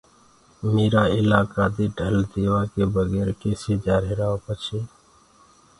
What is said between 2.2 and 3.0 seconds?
ديوآڪي